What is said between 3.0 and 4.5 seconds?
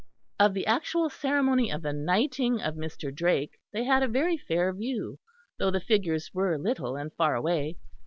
Drake they had a very